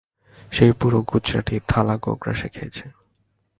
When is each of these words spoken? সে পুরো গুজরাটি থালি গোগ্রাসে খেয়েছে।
সে 0.51 0.65
পুরো 0.79 0.99
গুজরাটি 1.01 1.55
থালি 1.67 1.95
গোগ্রাসে 2.01 2.47
খেয়েছে। 2.55 2.85